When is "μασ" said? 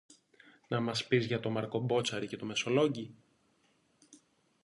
0.79-1.07